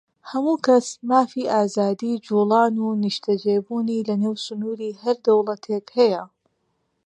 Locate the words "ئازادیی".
1.55-2.21